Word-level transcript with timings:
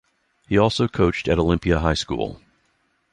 He 0.49 0.57
also 0.57 0.87
coached 0.87 1.27
at 1.27 1.37
Olympia 1.37 1.77
High 1.77 1.93
School. 1.93 2.41